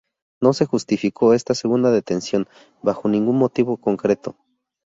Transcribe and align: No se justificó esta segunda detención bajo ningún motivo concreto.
No 0.41 0.53
se 0.53 0.65
justificó 0.65 1.31
esta 1.35 1.53
segunda 1.53 1.91
detención 1.91 2.47
bajo 2.81 3.07
ningún 3.07 3.37
motivo 3.37 3.77
concreto. 3.77 4.35